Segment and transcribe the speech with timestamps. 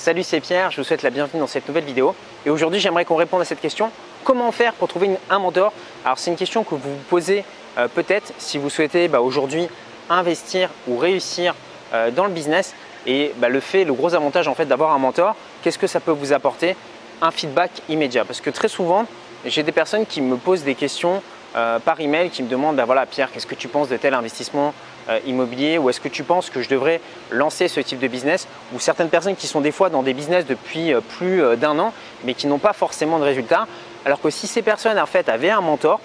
[0.00, 2.14] Salut, c'est Pierre, je vous souhaite la bienvenue dans cette nouvelle vidéo.
[2.46, 3.90] Et aujourd'hui, j'aimerais qu'on réponde à cette question
[4.24, 5.74] comment faire pour trouver un mentor?
[6.06, 7.44] Alors, c'est une question que vous vous posez
[7.76, 9.68] euh, peut-être si vous souhaitez bah, aujourd'hui
[10.08, 11.54] investir ou réussir
[11.92, 12.74] euh, dans le business.
[13.06, 16.00] Et bah, le fait, le gros avantage en fait d'avoir un mentor, qu'est-ce que ça
[16.00, 16.76] peut vous apporter?
[17.20, 18.24] Un feedback immédiat.
[18.24, 19.04] Parce que très souvent,
[19.44, 21.22] j'ai des personnes qui me posent des questions
[21.56, 24.14] euh, par email qui me demandent bah, voilà Pierre, qu'est-ce que tu penses de tel
[24.14, 24.72] investissement?
[25.26, 27.00] Immobilier ou est-ce que tu penses que je devrais
[27.30, 30.46] lancer ce type de business ou certaines personnes qui sont des fois dans des business
[30.46, 31.92] depuis euh, plus euh, d'un an
[32.24, 33.66] mais qui n'ont pas forcément de résultats
[34.04, 36.00] alors que si ces personnes en fait avaient un mentor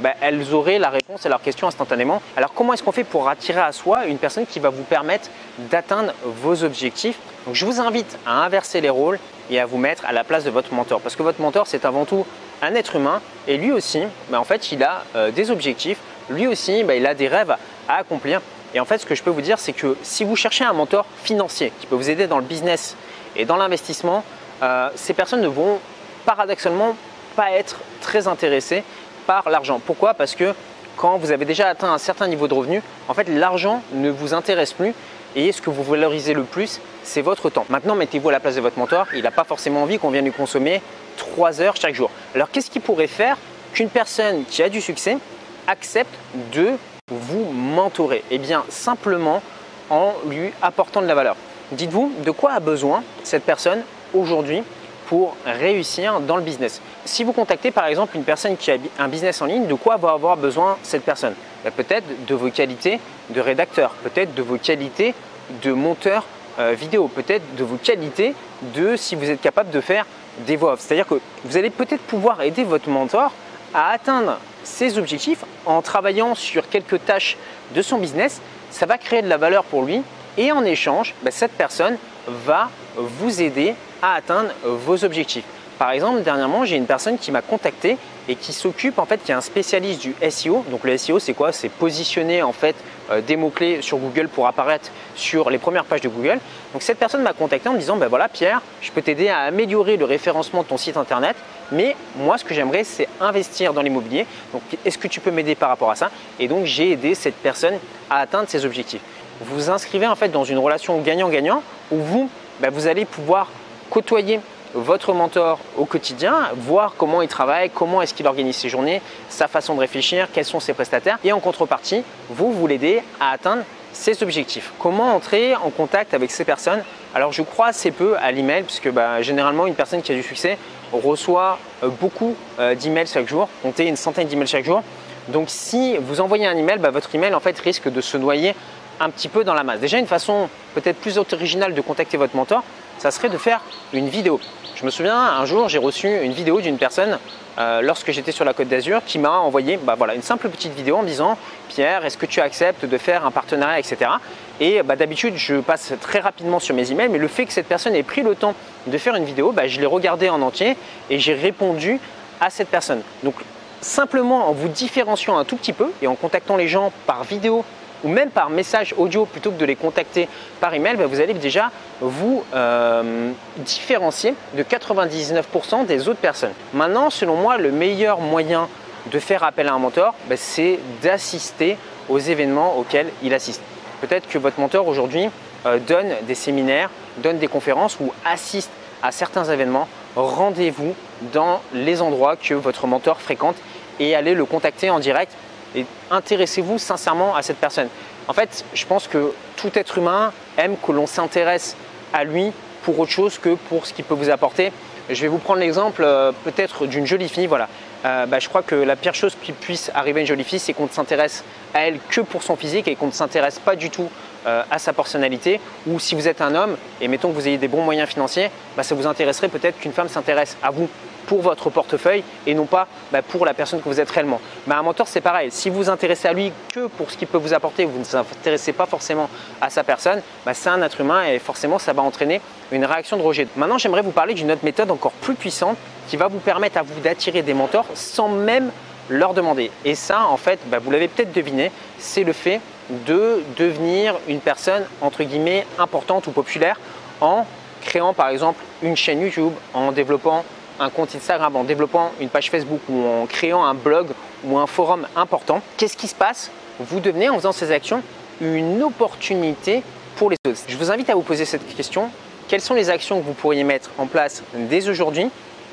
[0.00, 2.20] bah, elles auraient la réponse à leurs questions instantanément.
[2.36, 5.28] Alors comment est-ce qu'on fait pour attirer à soi une personne qui va vous permettre
[5.70, 7.16] d'atteindre vos objectifs?
[7.52, 10.50] Je vous invite à inverser les rôles et à vous mettre à la place de
[10.50, 12.26] votre mentor parce que votre mentor c'est avant tout
[12.60, 15.98] un être humain et lui aussi, bah, en fait il a des objectifs,
[16.28, 17.54] lui aussi bah, il a des rêves
[17.88, 18.40] à accomplir.
[18.74, 20.72] Et en fait, ce que je peux vous dire, c'est que si vous cherchez un
[20.72, 22.96] mentor financier qui peut vous aider dans le business
[23.36, 24.24] et dans l'investissement,
[24.62, 25.78] euh, ces personnes ne vont
[26.24, 26.96] paradoxalement
[27.36, 28.82] pas être très intéressées
[29.26, 29.80] par l'argent.
[29.84, 30.14] Pourquoi?
[30.14, 30.54] Parce que
[30.96, 34.34] quand vous avez déjà atteint un certain niveau de revenu, en fait, l'argent ne vous
[34.34, 34.94] intéresse plus
[35.36, 37.66] et ce que vous valorisez le plus, c'est votre temps.
[37.68, 39.06] Maintenant, mettez-vous à la place de votre mentor.
[39.14, 40.80] Il n'a pas forcément envie qu'on vienne lui consommer
[41.16, 42.10] 3 heures chaque jour.
[42.34, 43.36] Alors, qu'est-ce qui pourrait faire
[43.72, 45.18] qu'une personne qui a du succès
[45.66, 46.14] accepte
[46.52, 46.72] de
[47.10, 49.42] vous mentorer Eh bien, simplement
[49.90, 51.36] en lui apportant de la valeur.
[51.72, 53.82] Dites-vous de quoi a besoin cette personne
[54.14, 54.62] aujourd'hui
[55.06, 56.80] pour réussir dans le business?
[57.04, 59.96] Si vous contactez par exemple une personne qui a un business en ligne, de quoi
[59.96, 61.34] va avoir besoin cette personne?
[61.62, 62.98] Ben, Peut-être de vos qualités
[63.30, 65.14] de rédacteur, peut-être de vos qualités
[65.62, 66.24] de monteur
[66.58, 68.34] euh, vidéo, peut-être de vos qualités
[68.74, 70.06] de si vous êtes capable de faire
[70.46, 73.30] des voix C'est-à-dire que vous allez peut-être pouvoir aider votre mentor
[73.74, 77.36] à atteindre ses objectifs en travaillant sur quelques tâches
[77.74, 78.40] de son business.
[78.70, 80.02] Ça va créer de la valeur pour lui
[80.36, 85.44] et en échange, bah, cette personne va vous aider à atteindre vos objectifs.
[85.78, 87.96] Par exemple, dernièrement, j'ai une personne qui m'a contacté
[88.28, 90.64] et qui s'occupe en fait, qui est un spécialiste du SEO.
[90.70, 91.52] Donc le SEO, c'est quoi?
[91.52, 92.76] C'est positionner en fait
[93.10, 96.38] euh, des mots-clés sur Google pour apparaître sur les premières pages de Google.
[96.72, 99.40] Donc cette personne m'a contacté en me disant, ben voilà Pierre, je peux t'aider à
[99.40, 101.36] améliorer le référencement de ton site internet,
[101.72, 104.26] mais moi ce que j'aimerais c'est investir dans l'immobilier.
[104.52, 106.10] Donc est-ce que tu peux m'aider par rapport à ça?
[106.38, 107.74] Et donc j'ai aidé cette personne
[108.10, 109.02] à atteindre ses objectifs.
[109.40, 112.30] Vous vous inscrivez en fait dans une relation gagnant-gagnant où vous,
[112.60, 113.48] ben, vous allez pouvoir
[113.90, 114.40] côtoyer
[114.74, 119.46] votre mentor au quotidien, voir comment il travaille, comment est-ce qu'il organise ses journées, sa
[119.48, 121.18] façon de réfléchir, quels sont ses prestataires.
[121.24, 123.62] Et en contrepartie, vous, vous l'aidez à atteindre
[123.94, 124.72] ses objectifs.
[124.78, 126.82] Comment entrer en contact avec ces personnes?
[127.14, 130.22] Alors je crois assez peu à l'email puisque bah, généralement une personne qui a du
[130.22, 130.58] succès
[130.92, 134.82] reçoit euh, beaucoup euh, d'emails chaque jour, comptez une centaine d'emails chaque jour.
[135.28, 138.54] Donc si vous envoyez un email, bah, votre email en fait risque de se noyer
[139.00, 139.80] un petit peu dans la masse.
[139.80, 142.62] Déjà une façon peut-être plus originale de contacter votre mentor,
[143.04, 143.60] ça serait de faire
[143.92, 144.40] une vidéo.
[144.76, 147.18] Je me souviens, un jour, j'ai reçu une vidéo d'une personne
[147.58, 150.96] euh, lorsque j'étais sur la Côte d'Azur qui m'a envoyé bah, une simple petite vidéo
[150.96, 151.36] en me disant
[151.68, 154.10] Pierre, est-ce que tu acceptes de faire un partenariat, etc.
[154.58, 157.68] Et bah, d'habitude, je passe très rapidement sur mes emails, mais le fait que cette
[157.68, 158.54] personne ait pris le temps
[158.86, 160.74] de faire une vidéo, bah, je l'ai regardée en entier
[161.10, 162.00] et j'ai répondu
[162.40, 163.02] à cette personne.
[163.22, 163.34] Donc,
[163.82, 167.66] simplement en vous différenciant un tout petit peu et en contactant les gens par vidéo
[168.04, 170.28] ou même par message audio plutôt que de les contacter
[170.60, 171.70] par email, bah, vous allez déjà
[172.00, 176.52] vous euh, différencier de 99% des autres personnes.
[176.74, 178.68] Maintenant, selon moi, le meilleur moyen
[179.10, 181.76] de faire appel à un mentor, bah, c'est d'assister
[182.08, 183.62] aux événements auxquels il assiste.
[184.00, 185.28] Peut-être que votre mentor aujourd'hui
[185.66, 188.70] euh, donne des séminaires, donne des conférences ou assiste
[189.02, 189.88] à certains événements.
[190.16, 190.94] Rendez-vous
[191.32, 193.56] dans les endroits que votre mentor fréquente
[193.98, 195.32] et allez le contacter en direct
[195.74, 197.88] et intéressez-vous sincèrement à cette personne.
[198.28, 201.76] En fait, je pense que tout être humain aime que l'on s'intéresse
[202.12, 202.52] à lui
[202.82, 204.72] pour autre chose que pour ce qu'il peut vous apporter.
[205.10, 207.46] Je vais vous prendre l'exemple euh, peut-être d'une jolie fille.
[207.46, 207.68] Voilà.
[208.04, 210.58] Euh, bah, je crois que la pire chose qui puisse arriver à une jolie fille,
[210.58, 211.44] c'est qu'on ne s'intéresse
[211.74, 214.08] à elle que pour son physique et qu'on ne s'intéresse pas du tout
[214.46, 215.60] euh, à sa personnalité.
[215.86, 218.50] Ou si vous êtes un homme et mettons que vous ayez des bons moyens financiers,
[218.76, 220.88] bah, ça vous intéresserait peut-être qu'une femme s'intéresse à vous
[221.26, 224.40] pour votre portefeuille et non pas bah, pour la personne que vous êtes réellement.
[224.70, 225.50] un mentor, c'est pareil.
[225.50, 228.04] Si vous vous intéressez à lui que pour ce qu'il peut vous apporter, vous ne
[228.04, 229.28] vous intéressez pas forcément
[229.60, 232.40] à sa personne, bah, c'est un être humain et forcément, ça va entraîner
[232.72, 233.46] une réaction de rejet.
[233.56, 235.76] Maintenant, j'aimerais vous parler d'une autre méthode encore plus puissante
[236.08, 238.70] qui va vous permettre à vous d'attirer des mentors sans même
[239.08, 239.70] leur demander.
[239.84, 242.60] Et ça, en fait, bah, vous l'avez peut-être deviné, c'est le fait
[242.90, 246.78] de devenir une personne entre guillemets importante ou populaire
[247.20, 247.46] en
[247.82, 250.44] créant par exemple une chaîne YouTube, en développant
[250.80, 254.08] un compte Instagram, en développant une page Facebook ou en créant un blog
[254.44, 256.50] ou un forum important, qu'est-ce qui se passe?
[256.80, 258.02] Vous devenez en faisant ces actions
[258.40, 259.82] une opportunité
[260.16, 260.60] pour les autres.
[260.66, 262.10] Je vous invite à vous poser cette question.
[262.48, 265.28] quelles sont les actions que vous pourriez mettre en place dès aujourd'hui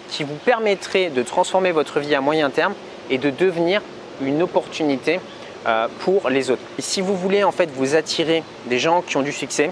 [0.10, 2.74] qui vous permettraient de transformer votre vie à moyen terme
[3.10, 3.82] et de devenir
[4.22, 5.20] une opportunité
[6.00, 6.62] pour les autres.
[6.80, 9.72] Et si vous voulez en fait vous attirer des gens qui ont du succès,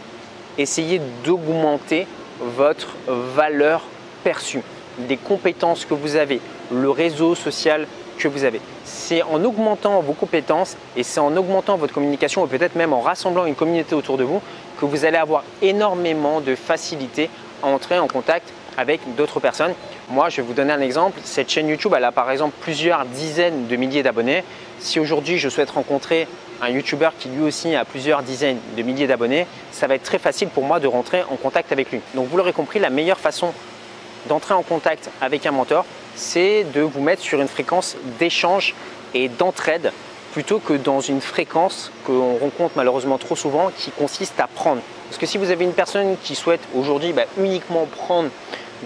[0.57, 2.05] essayez d'augmenter
[2.39, 3.81] votre valeur
[4.23, 4.61] perçue,
[4.97, 6.41] des compétences que vous avez,
[6.71, 7.87] le réseau social
[8.17, 8.61] que vous avez.
[8.83, 13.01] C'est en augmentant vos compétences et c'est en augmentant votre communication ou peut-être même en
[13.01, 14.41] rassemblant une communauté autour de vous
[14.79, 17.29] que vous allez avoir énormément de facilité
[17.63, 19.73] à entrer en contact avec d'autres personnes.
[20.09, 21.19] Moi, je vais vous donner un exemple.
[21.23, 24.43] Cette chaîne YouTube, elle a par exemple plusieurs dizaines de milliers d'abonnés.
[24.79, 26.27] Si aujourd'hui je souhaite rencontrer
[26.61, 30.17] un YouTuber qui lui aussi a plusieurs dizaines de milliers d'abonnés, ça va être très
[30.17, 31.99] facile pour moi de rentrer en contact avec lui.
[32.15, 33.53] Donc vous l'aurez compris, la meilleure façon
[34.27, 35.85] d'entrer en contact avec un mentor,
[36.15, 38.73] c'est de vous mettre sur une fréquence d'échange
[39.13, 39.91] et d'entraide
[40.31, 44.81] plutôt que dans une fréquence qu'on rencontre malheureusement trop souvent qui consiste à prendre.
[45.09, 48.29] Parce que si vous avez une personne qui souhaite aujourd'hui bah, uniquement prendre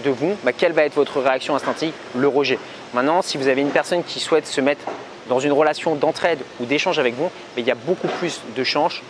[0.02, 2.58] de vous, bah, quelle va être votre réaction instinctive Le rejet?
[2.92, 4.82] Maintenant, si vous avez une personne qui souhaite se mettre
[5.28, 9.00] dans une relation d'entraide ou d'échange avec vous, il y a beaucoup plus de chances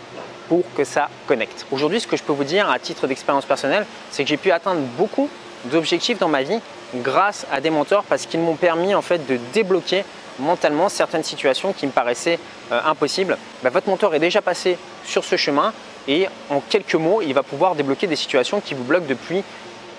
[0.47, 1.65] pour que ça connecte.
[1.71, 4.51] Aujourd'hui, ce que je peux vous dire à titre d'expérience personnelle, c'est que j'ai pu
[4.51, 5.29] atteindre beaucoup
[5.65, 6.59] d'objectifs dans ma vie
[6.95, 10.03] grâce à des mentors parce qu'ils m'ont permis en fait de débloquer
[10.39, 12.39] mentalement certaines situations qui me paraissaient
[12.71, 13.37] euh, impossibles.
[13.63, 15.73] Bah, votre mentor est déjà passé sur ce chemin
[16.07, 19.43] et en quelques mots, il va pouvoir débloquer des situations qui vous bloquent depuis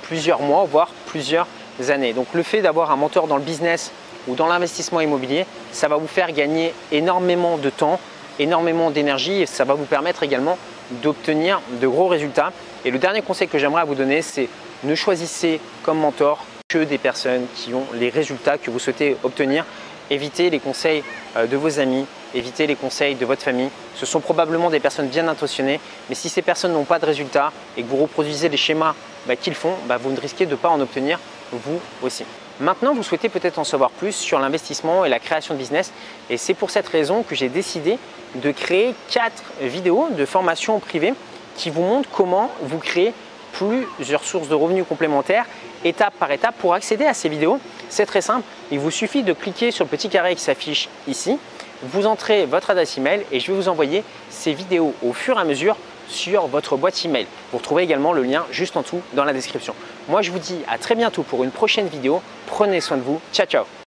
[0.07, 1.47] plusieurs mois, voire plusieurs
[1.89, 2.13] années.
[2.13, 3.91] Donc le fait d'avoir un mentor dans le business
[4.29, 7.99] ou dans l'investissement immobilier, ça va vous faire gagner énormément de temps,
[8.39, 10.59] énormément d'énergie et ça va vous permettre également
[11.03, 12.53] d'obtenir de gros résultats.
[12.85, 14.49] Et le dernier conseil que j'aimerais vous donner, c'est
[14.85, 19.65] ne choisissez comme mentor que des personnes qui ont les résultats que vous souhaitez obtenir.
[20.11, 21.03] Évitez les conseils
[21.37, 23.71] euh, de vos amis, évitez les conseils de votre famille.
[23.95, 27.53] Ce sont probablement des personnes bien intentionnées, mais si ces personnes n'ont pas de résultats
[27.77, 28.95] et que vous reproduisez les schémas
[29.27, 31.19] bah, qu'ils font, bah, vous ne risquez de pas en obtenir
[31.53, 32.25] vous aussi.
[32.59, 35.93] Maintenant, vous souhaitez peut-être en savoir plus sur l'investissement et la création de business
[36.31, 37.99] et c'est pour cette raison que j'ai décidé
[38.35, 41.15] de créer quatre vidéos de formation privée
[41.57, 43.13] qui vous montrent comment vous créer
[43.53, 45.47] plusieurs sources de revenus complémentaires
[45.85, 46.55] étape par étape.
[46.59, 48.45] Pour accéder à ces vidéos, c'est très simple.
[48.71, 51.39] Il vous suffit de cliquer sur le petit carré qui s'affiche ici.
[51.83, 55.41] Vous entrez votre adresse email et je vais vous envoyer ces vidéos au fur et
[55.41, 55.77] à mesure
[56.09, 57.27] sur votre boîte email.
[57.53, 59.75] Vous retrouvez également le lien juste en dessous dans la description.
[60.09, 62.23] Moi, je vous dis à très bientôt pour une prochaine vidéo.
[62.47, 63.21] Prenez soin de vous.
[63.33, 63.77] Ciao, ciao